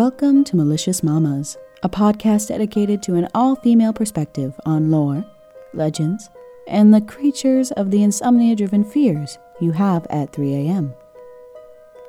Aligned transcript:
Welcome 0.00 0.44
to 0.44 0.56
Malicious 0.56 1.02
Mamas, 1.02 1.58
a 1.82 1.88
podcast 1.90 2.48
dedicated 2.48 3.02
to 3.02 3.16
an 3.16 3.28
all 3.34 3.54
female 3.56 3.92
perspective 3.92 4.58
on 4.64 4.90
lore, 4.90 5.26
legends, 5.74 6.30
and 6.66 6.94
the 6.94 7.02
creatures 7.02 7.70
of 7.72 7.90
the 7.90 8.02
insomnia 8.02 8.56
driven 8.56 8.82
fears 8.82 9.36
you 9.60 9.72
have 9.72 10.06
at 10.08 10.32
3 10.32 10.54
a.m. 10.54 10.94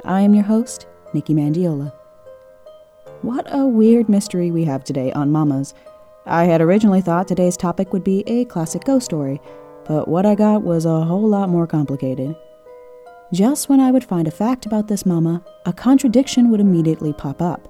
I 0.05 0.21
am 0.21 0.33
your 0.33 0.45
host, 0.45 0.87
Nikki 1.13 1.33
Mandiola. 1.33 1.91
What 3.23 3.45
a 3.53 3.67
weird 3.67 4.07
mystery 4.07 4.51
we 4.51 4.63
have 4.63 4.85
today 4.85 5.11
on 5.11 5.29
Mamas. 5.29 5.73
I 6.25 6.45
had 6.45 6.61
originally 6.61 7.01
thought 7.01 7.27
today's 7.27 7.57
topic 7.57 7.91
would 7.91 8.05
be 8.05 8.23
a 8.25 8.45
classic 8.45 8.85
ghost 8.85 9.03
story, 9.03 9.41
but 9.83 10.07
what 10.07 10.25
I 10.25 10.35
got 10.35 10.63
was 10.63 10.85
a 10.85 11.03
whole 11.03 11.27
lot 11.27 11.49
more 11.49 11.67
complicated. 11.67 12.37
Just 13.33 13.67
when 13.67 13.81
I 13.81 13.91
would 13.91 14.05
find 14.05 14.29
a 14.29 14.31
fact 14.31 14.65
about 14.65 14.87
this 14.87 15.05
mama, 15.05 15.43
a 15.65 15.73
contradiction 15.73 16.51
would 16.51 16.61
immediately 16.61 17.11
pop 17.11 17.41
up. 17.41 17.67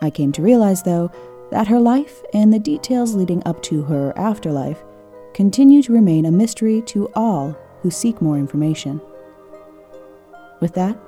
I 0.00 0.10
came 0.10 0.32
to 0.32 0.42
realize, 0.42 0.82
though, 0.82 1.10
that 1.50 1.68
her 1.68 1.80
life 1.80 2.22
and 2.32 2.52
the 2.52 2.58
details 2.58 3.14
leading 3.14 3.42
up 3.46 3.62
to 3.64 3.82
her 3.82 4.16
afterlife 4.16 4.82
continue 5.34 5.82
to 5.82 5.92
remain 5.92 6.26
a 6.26 6.30
mystery 6.30 6.82
to 6.82 7.08
all 7.14 7.56
who 7.82 7.90
seek 7.90 8.20
more 8.20 8.38
information. 8.38 9.00
With 10.60 10.74
that, 10.74 10.98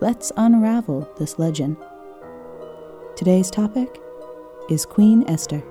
let's 0.00 0.32
unravel 0.36 1.08
this 1.18 1.38
legend. 1.38 1.76
Today's 3.16 3.50
topic 3.50 4.00
is 4.70 4.86
Queen 4.86 5.24
Esther. 5.28 5.62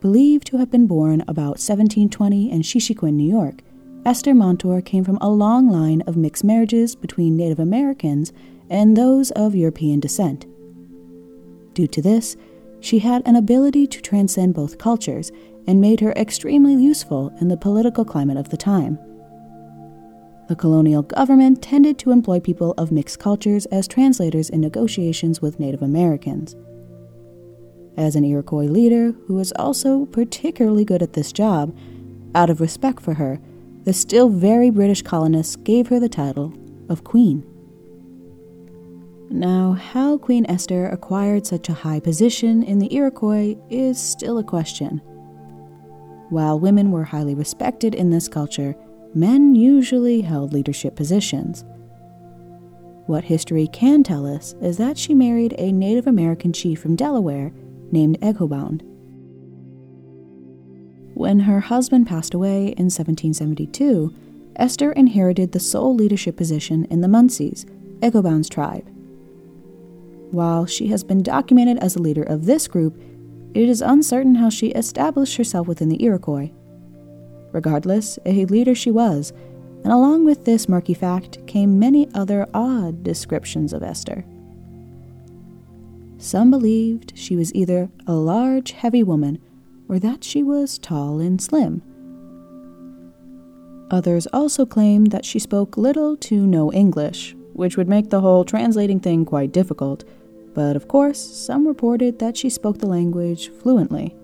Believed 0.00 0.48
to 0.48 0.56
have 0.58 0.70
been 0.70 0.86
born 0.86 1.20
about 1.28 1.60
1720 1.60 2.50
in 2.50 2.62
Sheshequin, 2.62 3.14
New 3.14 3.30
York, 3.30 3.62
Esther 4.04 4.34
Montour 4.34 4.80
came 4.80 5.04
from 5.04 5.18
a 5.20 5.30
long 5.30 5.70
line 5.70 6.00
of 6.02 6.16
mixed 6.16 6.42
marriages 6.42 6.96
between 6.96 7.36
Native 7.36 7.60
Americans 7.60 8.32
and 8.68 8.96
those 8.96 9.30
of 9.32 9.54
European 9.54 10.00
descent. 10.00 10.44
Due 11.74 11.86
to 11.86 12.02
this, 12.02 12.36
she 12.80 12.98
had 12.98 13.22
an 13.24 13.36
ability 13.36 13.86
to 13.86 14.02
transcend 14.02 14.54
both 14.54 14.76
cultures 14.78 15.30
and 15.68 15.80
made 15.80 16.00
her 16.00 16.10
extremely 16.12 16.74
useful 16.74 17.32
in 17.40 17.46
the 17.46 17.56
political 17.56 18.04
climate 18.04 18.36
of 18.36 18.48
the 18.48 18.56
time. 18.56 18.98
The 20.48 20.56
colonial 20.56 21.02
government 21.02 21.62
tended 21.62 21.96
to 22.00 22.10
employ 22.10 22.40
people 22.40 22.74
of 22.76 22.90
mixed 22.90 23.20
cultures 23.20 23.66
as 23.66 23.86
translators 23.86 24.50
in 24.50 24.60
negotiations 24.60 25.40
with 25.40 25.60
Native 25.60 25.80
Americans. 25.80 26.56
As 27.96 28.16
an 28.16 28.24
Iroquois 28.24 28.64
leader 28.64 29.12
who 29.26 29.34
was 29.34 29.52
also 29.52 30.06
particularly 30.06 30.84
good 30.84 31.02
at 31.02 31.12
this 31.12 31.30
job, 31.32 31.76
out 32.34 32.50
of 32.50 32.60
respect 32.60 33.00
for 33.00 33.14
her, 33.14 33.38
the 33.84 33.92
still 33.92 34.28
very 34.28 34.70
British 34.70 35.02
colonists 35.02 35.56
gave 35.56 35.88
her 35.88 35.98
the 35.98 36.08
title 36.08 36.52
of 36.88 37.04
Queen. 37.04 37.44
Now, 39.30 39.72
how 39.72 40.18
Queen 40.18 40.44
Esther 40.48 40.86
acquired 40.88 41.46
such 41.46 41.68
a 41.68 41.74
high 41.74 42.00
position 42.00 42.62
in 42.62 42.78
the 42.78 42.94
Iroquois 42.94 43.56
is 43.70 43.98
still 43.98 44.38
a 44.38 44.44
question. 44.44 44.98
While 46.28 46.60
women 46.60 46.90
were 46.90 47.04
highly 47.04 47.34
respected 47.34 47.94
in 47.94 48.10
this 48.10 48.28
culture, 48.28 48.76
men 49.14 49.54
usually 49.54 50.20
held 50.20 50.52
leadership 50.52 50.96
positions. 50.96 51.64
What 53.06 53.24
history 53.24 53.68
can 53.68 54.02
tell 54.02 54.26
us 54.26 54.54
is 54.60 54.76
that 54.76 54.96
she 54.96 55.14
married 55.14 55.54
a 55.58 55.72
Native 55.72 56.06
American 56.06 56.52
chief 56.52 56.80
from 56.80 56.94
Delaware 56.94 57.52
named 57.90 58.20
Egghobound. 58.20 58.82
When 61.14 61.40
her 61.40 61.60
husband 61.60 62.06
passed 62.06 62.34
away 62.34 62.68
in 62.68 62.88
1772, 62.88 64.14
Esther 64.56 64.92
inherited 64.92 65.52
the 65.52 65.60
sole 65.60 65.94
leadership 65.94 66.36
position 66.36 66.86
in 66.86 67.00
the 67.00 67.08
Munsee, 67.08 67.64
Egghobound's 68.00 68.48
tribe. 68.48 68.88
While 70.30 70.66
she 70.66 70.88
has 70.88 71.04
been 71.04 71.22
documented 71.22 71.78
as 71.78 71.94
the 71.94 72.02
leader 72.02 72.22
of 72.22 72.46
this 72.46 72.66
group, 72.66 73.00
it 73.54 73.68
is 73.68 73.82
uncertain 73.82 74.36
how 74.36 74.48
she 74.48 74.68
established 74.68 75.36
herself 75.36 75.66
within 75.68 75.90
the 75.90 76.02
Iroquois. 76.02 76.50
Regardless, 77.52 78.18
a 78.24 78.46
leader 78.46 78.74
she 78.74 78.90
was, 78.90 79.32
and 79.84 79.92
along 79.92 80.24
with 80.24 80.46
this 80.46 80.68
murky 80.68 80.94
fact 80.94 81.46
came 81.46 81.78
many 81.78 82.08
other 82.14 82.46
odd 82.54 83.02
descriptions 83.02 83.74
of 83.74 83.82
Esther. 83.82 84.24
Some 86.16 86.50
believed 86.50 87.12
she 87.14 87.36
was 87.36 87.54
either 87.54 87.90
a 88.06 88.14
large, 88.14 88.72
heavy 88.72 89.02
woman 89.02 89.38
or 89.88 89.98
that 89.98 90.24
she 90.24 90.42
was 90.42 90.78
tall 90.78 91.20
and 91.20 91.40
slim. 91.40 91.82
Others 93.90 94.26
also 94.32 94.64
claimed 94.64 95.10
that 95.10 95.24
she 95.24 95.38
spoke 95.38 95.76
little 95.76 96.16
to 96.16 96.46
no 96.46 96.72
English, 96.72 97.34
which 97.52 97.76
would 97.76 97.88
make 97.88 98.10
the 98.10 98.20
whole 98.20 98.44
translating 98.44 99.00
thing 99.00 99.24
quite 99.24 99.52
difficult 99.52 100.04
but 100.54 100.76
of 100.76 100.88
course, 100.88 101.18
some 101.18 101.66
reported 101.66 102.18
that 102.18 102.36
she 102.36 102.50
spoke 102.50 102.78
the 102.78 102.86
language 102.86 103.50
fluently. 103.50 104.14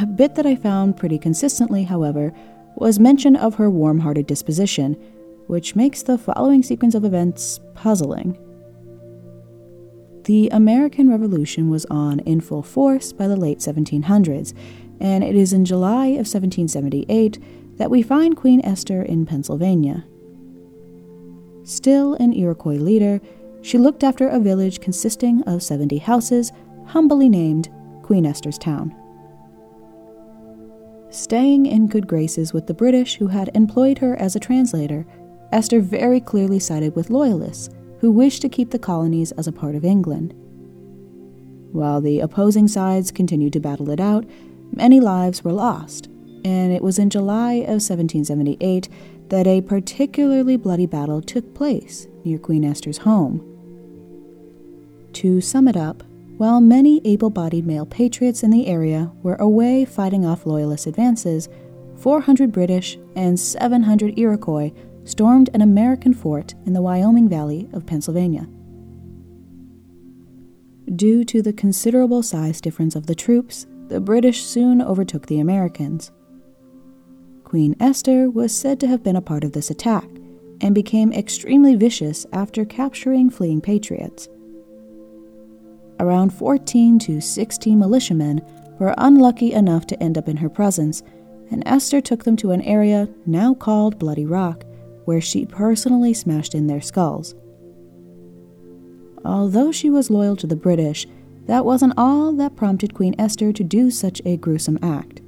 A 0.00 0.06
bit 0.06 0.34
that 0.34 0.46
I 0.46 0.56
found 0.56 0.96
pretty 0.96 1.18
consistently, 1.18 1.84
however, 1.84 2.32
was 2.76 2.98
mention 2.98 3.36
of 3.36 3.54
her 3.54 3.70
warm 3.70 4.00
hearted 4.00 4.26
disposition, 4.26 4.94
which 5.46 5.76
makes 5.76 6.02
the 6.02 6.18
following 6.18 6.62
sequence 6.62 6.94
of 6.94 7.04
events 7.04 7.60
puzzling. 7.74 8.36
The 10.24 10.48
American 10.52 11.10
Revolution 11.10 11.68
was 11.68 11.84
on 11.90 12.20
in 12.20 12.40
full 12.40 12.62
force 12.62 13.12
by 13.12 13.28
the 13.28 13.36
late 13.36 13.58
1700s, 13.58 14.54
and 14.98 15.22
it 15.22 15.36
is 15.36 15.52
in 15.52 15.66
July 15.66 16.06
of 16.06 16.26
1778 16.26 17.38
that 17.76 17.90
we 17.90 18.00
find 18.00 18.34
Queen 18.34 18.64
Esther 18.64 19.02
in 19.02 19.26
Pennsylvania. 19.26 20.06
Still 21.62 22.14
an 22.14 22.32
Iroquois 22.32 22.78
leader, 22.78 23.20
she 23.60 23.76
looked 23.76 24.02
after 24.02 24.26
a 24.26 24.40
village 24.40 24.80
consisting 24.80 25.42
of 25.42 25.62
70 25.62 25.98
houses, 25.98 26.52
humbly 26.86 27.28
named 27.28 27.68
Queen 28.02 28.24
Esther's 28.24 28.56
Town. 28.56 28.96
Staying 31.10 31.66
in 31.66 31.86
good 31.86 32.06
graces 32.06 32.54
with 32.54 32.66
the 32.66 32.72
British 32.72 33.16
who 33.16 33.26
had 33.26 33.50
employed 33.54 33.98
her 33.98 34.16
as 34.16 34.34
a 34.34 34.40
translator, 34.40 35.06
Esther 35.52 35.80
very 35.80 36.18
clearly 36.18 36.58
sided 36.58 36.96
with 36.96 37.10
Loyalists 37.10 37.68
who 38.04 38.10
wished 38.10 38.42
to 38.42 38.50
keep 38.50 38.68
the 38.68 38.78
colonies 38.78 39.32
as 39.32 39.46
a 39.46 39.52
part 39.52 39.74
of 39.74 39.82
England. 39.82 40.34
While 41.72 42.02
the 42.02 42.20
opposing 42.20 42.68
sides 42.68 43.10
continued 43.10 43.54
to 43.54 43.60
battle 43.60 43.88
it 43.88 43.98
out, 43.98 44.26
many 44.72 45.00
lives 45.00 45.42
were 45.42 45.54
lost, 45.54 46.08
and 46.44 46.70
it 46.70 46.82
was 46.82 46.98
in 46.98 47.08
July 47.08 47.52
of 47.54 47.80
1778 47.80 48.90
that 49.30 49.46
a 49.46 49.62
particularly 49.62 50.58
bloody 50.58 50.84
battle 50.84 51.22
took 51.22 51.54
place 51.54 52.06
near 52.26 52.36
Queen 52.36 52.62
Esther's 52.62 52.98
home. 52.98 53.40
To 55.14 55.40
sum 55.40 55.66
it 55.66 55.76
up, 55.78 56.02
while 56.36 56.60
many 56.60 57.00
able 57.06 57.30
bodied 57.30 57.66
male 57.66 57.86
patriots 57.86 58.42
in 58.42 58.50
the 58.50 58.66
area 58.66 59.12
were 59.22 59.36
away 59.36 59.86
fighting 59.86 60.26
off 60.26 60.44
Loyalist 60.44 60.86
advances, 60.86 61.48
400 61.96 62.52
British 62.52 62.98
and 63.16 63.40
700 63.40 64.18
Iroquois 64.18 64.72
stormed 65.04 65.50
an 65.54 65.60
American 65.60 66.14
fort 66.14 66.54
in 66.66 66.72
the 66.72 66.82
Wyoming 66.82 67.28
Valley 67.28 67.68
of 67.72 67.86
Pennsylvania. 67.86 68.48
Due 70.96 71.24
to 71.24 71.42
the 71.42 71.52
considerable 71.52 72.22
size 72.22 72.60
difference 72.60 72.94
of 72.94 73.06
the 73.06 73.14
troops, 73.14 73.66
the 73.88 74.00
British 74.00 74.44
soon 74.44 74.80
overtook 74.80 75.26
the 75.26 75.40
Americans. 75.40 76.10
Queen 77.42 77.76
Esther 77.80 78.30
was 78.30 78.54
said 78.54 78.80
to 78.80 78.86
have 78.86 79.02
been 79.02 79.16
a 79.16 79.22
part 79.22 79.44
of 79.44 79.52
this 79.52 79.70
attack 79.70 80.08
and 80.60 80.74
became 80.74 81.12
extremely 81.12 81.74
vicious 81.74 82.26
after 82.32 82.64
capturing 82.64 83.30
fleeing 83.30 83.60
patriots. 83.60 84.28
Around 86.00 86.32
14 86.32 86.98
to 87.00 87.20
16 87.20 87.78
militiamen 87.78 88.40
were 88.78 88.94
unlucky 88.98 89.52
enough 89.52 89.86
to 89.86 90.02
end 90.02 90.18
up 90.18 90.28
in 90.28 90.36
her 90.38 90.48
presence, 90.48 91.02
and 91.50 91.62
Esther 91.66 92.00
took 92.00 92.24
them 92.24 92.36
to 92.36 92.50
an 92.50 92.62
area 92.62 93.08
now 93.26 93.54
called 93.54 93.98
Bloody 93.98 94.26
Rock, 94.26 94.64
where 95.04 95.20
she 95.20 95.46
personally 95.46 96.14
smashed 96.14 96.54
in 96.54 96.66
their 96.66 96.80
skulls. 96.80 97.34
Although 99.24 99.72
she 99.72 99.90
was 99.90 100.10
loyal 100.10 100.36
to 100.36 100.46
the 100.46 100.56
British, 100.56 101.06
that 101.46 101.64
wasn't 101.64 101.94
all 101.96 102.32
that 102.32 102.56
prompted 102.56 102.94
Queen 102.94 103.14
Esther 103.18 103.52
to 103.52 103.64
do 103.64 103.90
such 103.90 104.20
a 104.24 104.36
gruesome 104.36 104.78
act. 104.82 105.20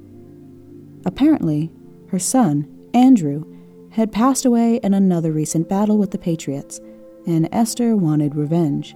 Apparently, 1.05 1.71
her 2.09 2.19
son, 2.19 2.67
Andrew, 2.93 3.45
had 3.91 4.11
passed 4.11 4.45
away 4.45 4.77
in 4.77 4.93
another 4.93 5.31
recent 5.31 5.67
battle 5.69 5.97
with 5.97 6.11
the 6.11 6.17
Patriots, 6.17 6.79
and 7.25 7.49
Esther 7.51 7.95
wanted 7.95 8.35
revenge. 8.35 8.95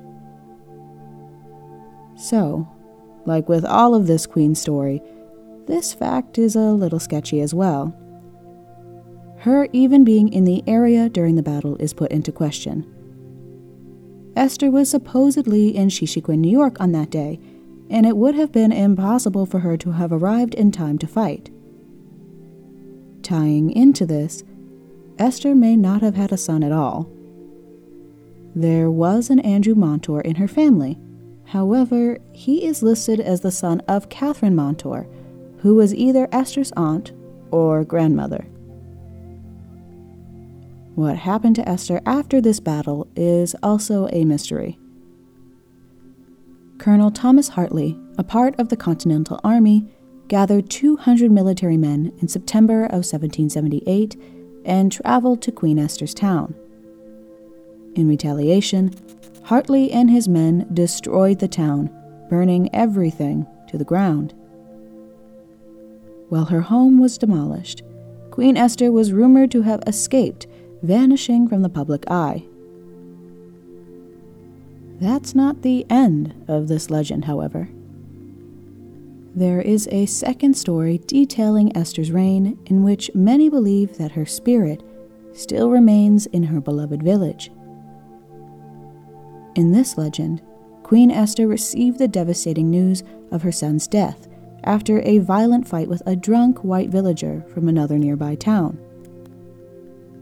So, 2.15 2.67
like 3.25 3.49
with 3.49 3.65
all 3.65 3.95
of 3.95 4.07
this 4.07 4.25
Queen 4.25 4.55
story, 4.55 5.01
this 5.67 5.93
fact 5.93 6.37
is 6.37 6.55
a 6.55 6.71
little 6.71 6.99
sketchy 6.99 7.41
as 7.41 7.53
well. 7.53 7.95
Her 9.41 9.67
even 9.73 10.03
being 10.03 10.31
in 10.31 10.45
the 10.45 10.63
area 10.67 11.09
during 11.09 11.33
the 11.33 11.41
battle 11.41 11.75
is 11.77 11.93
put 11.93 12.11
into 12.11 12.31
question. 12.31 12.85
Esther 14.35 14.69
was 14.69 14.87
supposedly 14.87 15.75
in 15.75 15.89
Sheshequin, 15.89 16.37
New 16.37 16.51
York 16.51 16.79
on 16.79 16.91
that 16.91 17.09
day, 17.09 17.39
and 17.89 18.05
it 18.05 18.17
would 18.17 18.35
have 18.35 18.51
been 18.51 18.71
impossible 18.71 19.47
for 19.47 19.59
her 19.59 19.77
to 19.77 19.93
have 19.93 20.11
arrived 20.11 20.53
in 20.53 20.71
time 20.71 20.99
to 20.99 21.07
fight. 21.07 21.49
Tying 23.23 23.71
into 23.71 24.05
this, 24.05 24.43
Esther 25.17 25.55
may 25.55 25.75
not 25.75 26.03
have 26.03 26.15
had 26.15 26.31
a 26.31 26.37
son 26.37 26.61
at 26.61 26.71
all. 26.71 27.09
There 28.53 28.91
was 28.91 29.31
an 29.31 29.39
Andrew 29.39 29.73
Montour 29.73 30.21
in 30.21 30.35
her 30.35 30.47
family. 30.47 30.99
However, 31.45 32.19
he 32.31 32.63
is 32.63 32.83
listed 32.83 33.19
as 33.19 33.41
the 33.41 33.49
son 33.49 33.81
of 33.87 34.09
Catherine 34.09 34.55
Montour, 34.55 35.07
who 35.61 35.73
was 35.73 35.95
either 35.95 36.27
Esther's 36.31 36.71
aunt 36.73 37.11
or 37.49 37.83
grandmother. 37.83 38.45
What 41.01 41.17
happened 41.17 41.55
to 41.55 41.67
Esther 41.67 41.99
after 42.05 42.39
this 42.39 42.59
battle 42.59 43.07
is 43.15 43.55
also 43.63 44.07
a 44.13 44.23
mystery. 44.23 44.77
Colonel 46.77 47.09
Thomas 47.09 47.47
Hartley, 47.47 47.99
a 48.19 48.23
part 48.23 48.53
of 48.59 48.69
the 48.69 48.77
Continental 48.77 49.39
Army, 49.43 49.91
gathered 50.27 50.69
200 50.69 51.31
military 51.31 51.75
men 51.75 52.13
in 52.19 52.27
September 52.27 52.83
of 52.83 53.01
1778 53.01 54.15
and 54.63 54.91
traveled 54.91 55.41
to 55.41 55.51
Queen 55.51 55.79
Esther's 55.79 56.13
town. 56.13 56.53
In 57.95 58.07
retaliation, 58.07 58.93
Hartley 59.45 59.91
and 59.91 60.07
his 60.07 60.27
men 60.27 60.67
destroyed 60.71 61.39
the 61.39 61.47
town, 61.47 61.89
burning 62.29 62.69
everything 62.75 63.47
to 63.69 63.79
the 63.79 63.83
ground. 63.83 64.35
While 66.29 66.45
her 66.45 66.61
home 66.61 66.99
was 66.99 67.17
demolished, 67.17 67.81
Queen 68.29 68.55
Esther 68.55 68.91
was 68.91 69.11
rumored 69.11 69.49
to 69.49 69.63
have 69.63 69.81
escaped 69.87 70.45
vanishing 70.83 71.47
from 71.47 71.61
the 71.61 71.69
public 71.69 72.09
eye. 72.09 72.43
That's 74.99 75.33
not 75.33 75.61
the 75.61 75.85
end 75.89 76.45
of 76.47 76.67
this 76.67 76.89
legend, 76.89 77.25
however. 77.25 77.69
There 79.33 79.61
is 79.61 79.87
a 79.91 80.05
second 80.05 80.55
story 80.55 80.99
detailing 81.07 81.75
Esther's 81.75 82.11
reign 82.11 82.59
in 82.65 82.83
which 82.83 83.09
many 83.15 83.49
believe 83.49 83.97
that 83.97 84.11
her 84.11 84.25
spirit 84.25 84.83
still 85.33 85.69
remains 85.69 86.25
in 86.27 86.43
her 86.43 86.59
beloved 86.59 87.01
village. 87.01 87.51
In 89.55 89.71
this 89.71 89.97
legend, 89.97 90.41
Queen 90.83 91.09
Esther 91.09 91.47
received 91.47 91.97
the 91.97 92.07
devastating 92.07 92.69
news 92.69 93.03
of 93.31 93.41
her 93.43 93.51
son's 93.51 93.87
death 93.87 94.27
after 94.63 95.01
a 95.01 95.19
violent 95.19 95.67
fight 95.67 95.87
with 95.87 96.03
a 96.05 96.15
drunk 96.15 96.63
white 96.63 96.89
villager 96.89 97.43
from 97.53 97.67
another 97.67 97.97
nearby 97.97 98.35
town. 98.35 98.77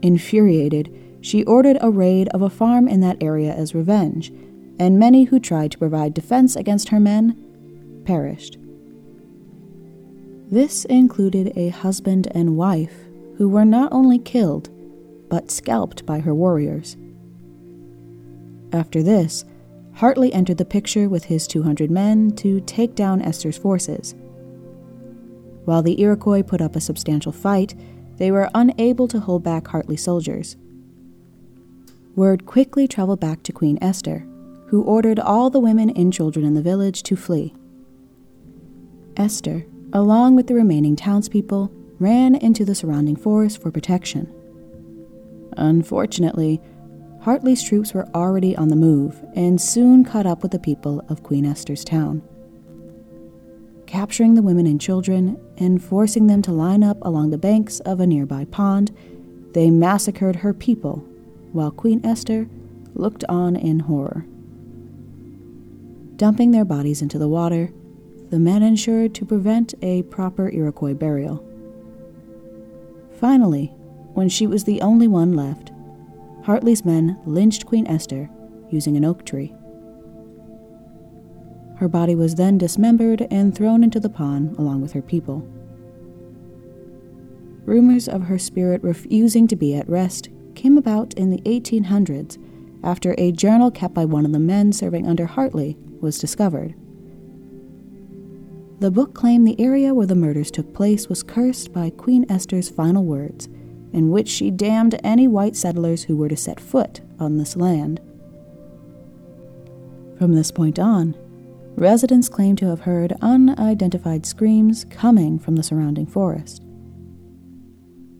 Infuriated, 0.02 0.94
she 1.20 1.44
ordered 1.44 1.78
a 1.80 1.90
raid 1.90 2.28
of 2.28 2.42
a 2.42 2.50
farm 2.50 2.88
in 2.88 3.00
that 3.00 3.22
area 3.22 3.52
as 3.52 3.74
revenge, 3.74 4.30
and 4.78 4.98
many 4.98 5.24
who 5.24 5.38
tried 5.38 5.70
to 5.72 5.78
provide 5.78 6.14
defense 6.14 6.56
against 6.56 6.88
her 6.88 7.00
men 7.00 7.36
perished. 8.06 8.56
This 10.50 10.84
included 10.86 11.52
a 11.54 11.68
husband 11.68 12.28
and 12.34 12.56
wife 12.56 13.04
who 13.36 13.48
were 13.48 13.64
not 13.64 13.92
only 13.92 14.18
killed, 14.18 14.68
but 15.28 15.50
scalped 15.50 16.04
by 16.04 16.20
her 16.20 16.34
warriors. 16.34 16.96
After 18.72 19.02
this, 19.02 19.44
Hartley 19.94 20.32
entered 20.32 20.58
the 20.58 20.64
picture 20.64 21.08
with 21.08 21.24
his 21.24 21.46
200 21.46 21.90
men 21.90 22.30
to 22.36 22.60
take 22.62 22.94
down 22.94 23.22
Esther's 23.22 23.58
forces. 23.58 24.14
While 25.66 25.82
the 25.82 26.00
Iroquois 26.00 26.42
put 26.42 26.60
up 26.60 26.74
a 26.74 26.80
substantial 26.80 27.32
fight, 27.32 27.74
they 28.20 28.30
were 28.30 28.50
unable 28.54 29.08
to 29.08 29.18
hold 29.18 29.42
back 29.42 29.66
Hartley's 29.66 30.04
soldiers. 30.04 30.58
Word 32.14 32.44
quickly 32.44 32.86
traveled 32.86 33.18
back 33.18 33.42
to 33.44 33.52
Queen 33.52 33.78
Esther, 33.80 34.26
who 34.66 34.82
ordered 34.82 35.18
all 35.18 35.48
the 35.48 35.58
women 35.58 35.88
and 35.88 36.12
children 36.12 36.44
in 36.44 36.52
the 36.52 36.60
village 36.60 37.02
to 37.04 37.16
flee. 37.16 37.54
Esther, 39.16 39.64
along 39.94 40.36
with 40.36 40.48
the 40.48 40.54
remaining 40.54 40.96
townspeople, 40.96 41.72
ran 41.98 42.34
into 42.34 42.62
the 42.62 42.74
surrounding 42.74 43.16
forest 43.16 43.60
for 43.62 43.70
protection. 43.70 44.30
Unfortunately, 45.56 46.60
Hartley's 47.22 47.62
troops 47.62 47.94
were 47.94 48.08
already 48.14 48.54
on 48.54 48.68
the 48.68 48.76
move 48.76 49.24
and 49.34 49.58
soon 49.58 50.04
caught 50.04 50.26
up 50.26 50.42
with 50.42 50.52
the 50.52 50.58
people 50.58 51.02
of 51.08 51.22
Queen 51.22 51.46
Esther's 51.46 51.84
town 51.84 52.22
capturing 53.90 54.34
the 54.34 54.42
women 54.42 54.68
and 54.68 54.80
children 54.80 55.36
and 55.58 55.82
forcing 55.82 56.28
them 56.28 56.40
to 56.40 56.52
line 56.52 56.84
up 56.84 56.96
along 57.02 57.30
the 57.30 57.36
banks 57.36 57.80
of 57.80 57.98
a 57.98 58.06
nearby 58.06 58.44
pond, 58.44 58.94
they 59.52 59.68
massacred 59.68 60.36
her 60.36 60.54
people, 60.54 60.98
while 61.50 61.72
Queen 61.72 62.00
Esther 62.06 62.48
looked 62.94 63.24
on 63.28 63.56
in 63.56 63.80
horror. 63.80 64.24
Dumping 66.14 66.52
their 66.52 66.64
bodies 66.64 67.02
into 67.02 67.18
the 67.18 67.26
water, 67.26 67.72
the 68.30 68.38
men 68.38 68.62
ensured 68.62 69.12
to 69.12 69.26
prevent 69.26 69.74
a 69.82 70.02
proper 70.04 70.48
Iroquois 70.48 70.94
burial. 70.94 71.44
Finally, 73.18 73.66
when 74.14 74.28
she 74.28 74.46
was 74.46 74.62
the 74.62 74.80
only 74.82 75.08
one 75.08 75.32
left, 75.32 75.72
Hartley's 76.44 76.84
men 76.84 77.18
lynched 77.26 77.66
Queen 77.66 77.88
Esther 77.88 78.30
using 78.70 78.96
an 78.96 79.04
oak 79.04 79.26
tree. 79.26 79.52
Her 81.80 81.88
body 81.88 82.14
was 82.14 82.34
then 82.34 82.58
dismembered 82.58 83.26
and 83.30 83.54
thrown 83.54 83.82
into 83.82 83.98
the 83.98 84.10
pond 84.10 84.54
along 84.58 84.82
with 84.82 84.92
her 84.92 85.00
people. 85.00 85.48
Rumors 87.64 88.06
of 88.06 88.24
her 88.24 88.38
spirit 88.38 88.82
refusing 88.82 89.48
to 89.48 89.56
be 89.56 89.74
at 89.74 89.88
rest 89.88 90.28
came 90.54 90.76
about 90.76 91.14
in 91.14 91.30
the 91.30 91.40
1800s 91.40 92.36
after 92.84 93.14
a 93.16 93.32
journal 93.32 93.70
kept 93.70 93.94
by 93.94 94.04
one 94.04 94.26
of 94.26 94.32
the 94.32 94.38
men 94.38 94.74
serving 94.74 95.06
under 95.06 95.24
Hartley 95.24 95.78
was 96.02 96.18
discovered. 96.18 96.74
The 98.80 98.90
book 98.90 99.14
claimed 99.14 99.48
the 99.48 99.58
area 99.58 99.94
where 99.94 100.06
the 100.06 100.14
murders 100.14 100.50
took 100.50 100.74
place 100.74 101.08
was 101.08 101.22
cursed 101.22 101.72
by 101.72 101.88
Queen 101.88 102.26
Esther's 102.28 102.68
final 102.68 103.06
words, 103.06 103.46
in 103.94 104.10
which 104.10 104.28
she 104.28 104.50
damned 104.50 105.00
any 105.02 105.26
white 105.26 105.56
settlers 105.56 106.02
who 106.02 106.18
were 106.18 106.28
to 106.28 106.36
set 106.36 106.60
foot 106.60 107.00
on 107.18 107.38
this 107.38 107.56
land. 107.56 108.02
From 110.18 110.34
this 110.34 110.50
point 110.50 110.78
on, 110.78 111.16
Residents 111.80 112.28
claim 112.28 112.56
to 112.56 112.66
have 112.66 112.80
heard 112.80 113.16
unidentified 113.22 114.26
screams 114.26 114.84
coming 114.90 115.38
from 115.38 115.56
the 115.56 115.62
surrounding 115.62 116.04
forest. 116.04 116.62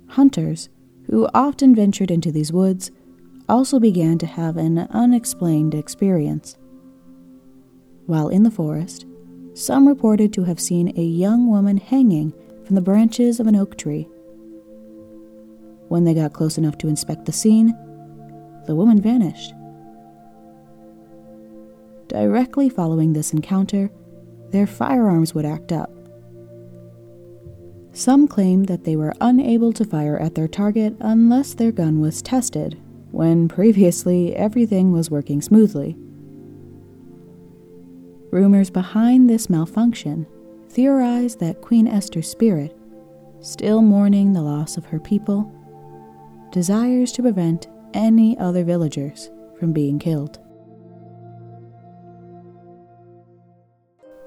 Hunters, 0.08 0.70
who 1.10 1.28
often 1.34 1.74
ventured 1.74 2.10
into 2.10 2.32
these 2.32 2.54
woods, 2.54 2.90
also 3.50 3.78
began 3.78 4.16
to 4.16 4.26
have 4.26 4.56
an 4.56 4.78
unexplained 4.78 5.74
experience. 5.74 6.56
While 8.06 8.30
in 8.30 8.44
the 8.44 8.50
forest, 8.50 9.04
some 9.52 9.86
reported 9.86 10.32
to 10.32 10.44
have 10.44 10.58
seen 10.58 10.96
a 10.96 11.02
young 11.02 11.46
woman 11.46 11.76
hanging 11.76 12.32
from 12.64 12.76
the 12.76 12.80
branches 12.80 13.40
of 13.40 13.46
an 13.46 13.56
oak 13.56 13.76
tree. 13.76 14.08
When 15.88 16.04
they 16.04 16.14
got 16.14 16.32
close 16.32 16.56
enough 16.56 16.78
to 16.78 16.88
inspect 16.88 17.26
the 17.26 17.32
scene, 17.32 17.76
the 18.66 18.74
woman 18.74 19.02
vanished. 19.02 19.52
Directly 22.10 22.68
following 22.68 23.12
this 23.12 23.32
encounter, 23.32 23.88
their 24.50 24.66
firearms 24.66 25.32
would 25.32 25.44
act 25.44 25.70
up. 25.70 25.92
Some 27.92 28.26
claimed 28.26 28.66
that 28.66 28.82
they 28.82 28.96
were 28.96 29.14
unable 29.20 29.72
to 29.74 29.84
fire 29.84 30.18
at 30.18 30.34
their 30.34 30.48
target 30.48 30.96
unless 30.98 31.54
their 31.54 31.70
gun 31.70 32.00
was 32.00 32.20
tested, 32.20 32.76
when 33.12 33.46
previously 33.46 34.34
everything 34.34 34.90
was 34.90 35.08
working 35.08 35.40
smoothly. 35.40 35.96
Rumors 38.32 38.70
behind 38.70 39.30
this 39.30 39.48
malfunction 39.48 40.26
theorize 40.68 41.36
that 41.36 41.60
Queen 41.60 41.86
Esther's 41.86 42.28
spirit, 42.28 42.76
still 43.40 43.82
mourning 43.82 44.32
the 44.32 44.42
loss 44.42 44.76
of 44.76 44.86
her 44.86 44.98
people, 44.98 45.48
desires 46.50 47.12
to 47.12 47.22
prevent 47.22 47.68
any 47.94 48.36
other 48.36 48.64
villagers 48.64 49.30
from 49.60 49.72
being 49.72 50.00
killed. 50.00 50.40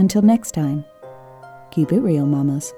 Until 0.00 0.22
next 0.22 0.52
time, 0.52 0.86
keep 1.70 1.92
it 1.92 2.00
real, 2.00 2.24
mamas. 2.24 2.72